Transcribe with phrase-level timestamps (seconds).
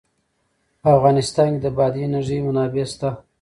[0.81, 3.09] په افغانستان کې د بادي انرژي منابع شته.